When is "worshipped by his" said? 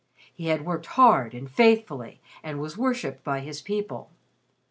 2.75-3.61